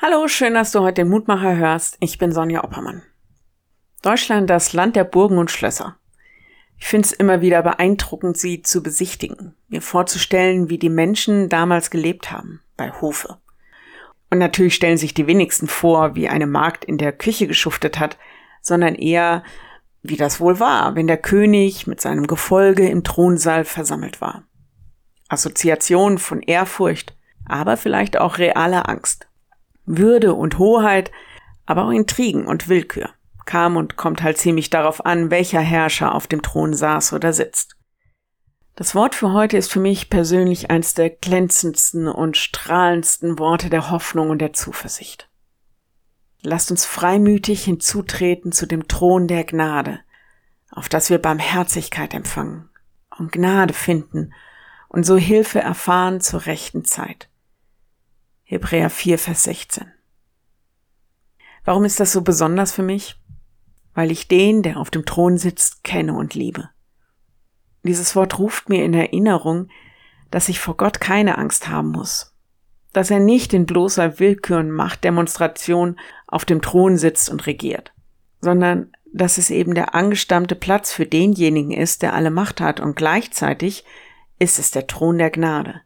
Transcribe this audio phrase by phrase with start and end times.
[0.00, 1.96] Hallo, schön, dass du heute den Mutmacher hörst.
[1.98, 3.02] Ich bin Sonja Oppermann.
[4.00, 5.96] Deutschland, das Land der Burgen und Schlösser.
[6.78, 11.90] Ich finde es immer wieder beeindruckend, sie zu besichtigen, mir vorzustellen, wie die Menschen damals
[11.90, 13.38] gelebt haben, bei Hofe.
[14.30, 18.18] Und natürlich stellen sich die wenigsten vor, wie eine Magd in der Küche geschuftet hat,
[18.62, 19.42] sondern eher,
[20.02, 24.44] wie das wohl war, wenn der König mit seinem Gefolge im Thronsaal versammelt war.
[25.28, 29.27] Assoziation von Ehrfurcht, aber vielleicht auch realer Angst.
[29.88, 31.10] Würde und Hoheit,
[31.66, 33.10] aber auch Intrigen und Willkür.
[33.46, 37.76] Kam und kommt halt ziemlich darauf an, welcher Herrscher auf dem Thron saß oder sitzt.
[38.76, 43.90] Das Wort für heute ist für mich persönlich eins der glänzendsten und strahlendsten Worte der
[43.90, 45.28] Hoffnung und der Zuversicht.
[46.42, 50.00] Lasst uns freimütig hinzutreten zu dem Thron der Gnade,
[50.70, 52.68] auf das wir Barmherzigkeit empfangen
[53.18, 54.32] und Gnade finden
[54.88, 57.28] und so Hilfe erfahren zur rechten Zeit.
[58.50, 59.92] Hebräer 4, Vers 16.
[61.66, 63.20] Warum ist das so besonders für mich?
[63.92, 66.70] Weil ich den, der auf dem Thron sitzt, kenne und liebe.
[67.82, 69.68] Dieses Wort ruft mir in Erinnerung,
[70.30, 72.34] dass ich vor Gott keine Angst haben muss,
[72.94, 77.92] dass er nicht in bloßer Willkür und Machtdemonstration auf dem Thron sitzt und regiert,
[78.40, 82.96] sondern dass es eben der angestammte Platz für denjenigen ist, der alle Macht hat und
[82.96, 83.84] gleichzeitig
[84.38, 85.82] ist es der Thron der Gnade,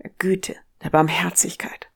[0.00, 1.88] der Güte, der Barmherzigkeit.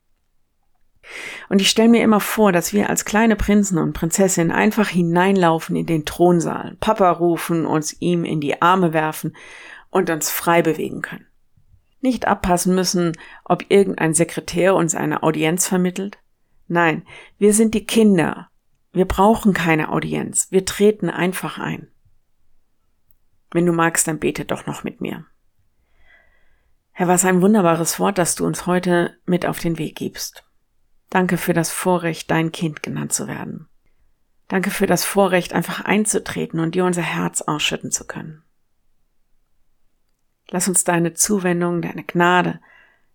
[1.48, 5.76] Und ich stelle mir immer vor, dass wir als kleine Prinzen und Prinzessinnen einfach hineinlaufen
[5.76, 9.34] in den Thronsaal, Papa rufen, uns ihm in die Arme werfen
[9.90, 11.26] und uns frei bewegen können.
[12.00, 13.12] Nicht abpassen müssen,
[13.44, 16.18] ob irgendein Sekretär uns eine Audienz vermittelt.
[16.68, 17.04] Nein,
[17.38, 18.50] wir sind die Kinder.
[18.92, 20.48] Wir brauchen keine Audienz.
[20.50, 21.88] Wir treten einfach ein.
[23.50, 25.24] Wenn du magst, dann bete doch noch mit mir.
[26.92, 30.44] Herr, was ein wunderbares Wort, das du uns heute mit auf den Weg gibst.
[31.10, 33.68] Danke für das Vorrecht, dein Kind genannt zu werden.
[34.48, 38.42] Danke für das Vorrecht, einfach einzutreten und dir unser Herz ausschütten zu können.
[40.50, 42.60] Lass uns deine Zuwendung, deine Gnade,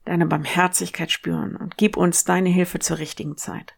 [0.05, 3.75] deine Barmherzigkeit spüren und gib uns deine Hilfe zur richtigen Zeit.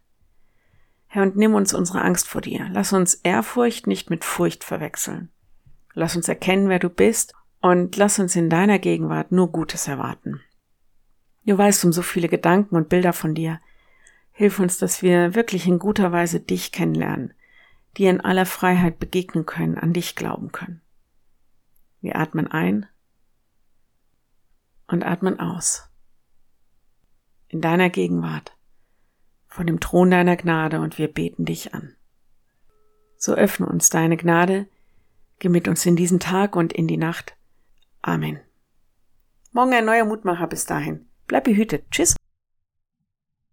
[1.08, 2.68] Herr, und nimm uns unsere Angst vor dir.
[2.72, 5.30] Lass uns Ehrfurcht nicht mit Furcht verwechseln.
[5.94, 10.42] Lass uns erkennen, wer du bist und lass uns in deiner Gegenwart nur Gutes erwarten.
[11.46, 13.62] Du weißt um so viele Gedanken und Bilder von dir,
[14.38, 17.34] Hilf uns, dass wir wirklich in guter Weise dich kennenlernen,
[17.96, 20.82] dir in aller Freiheit begegnen können, an dich glauben können.
[22.02, 22.86] Wir atmen ein
[24.88, 25.90] und atmen aus.
[27.48, 28.58] In deiner Gegenwart,
[29.48, 31.96] vor dem Thron deiner Gnade und wir beten dich an.
[33.16, 34.68] So öffne uns deine Gnade,
[35.40, 37.38] geh mit uns in diesen Tag und in die Nacht.
[38.02, 38.42] Amen.
[39.54, 41.08] Morgen ein neuer Mutmacher bis dahin.
[41.26, 41.86] Bleib behütet.
[41.90, 42.18] Tschüss.